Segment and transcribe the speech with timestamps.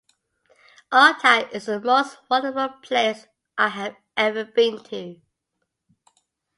[0.91, 5.21] Altai is the most wonderful place I have ever been to!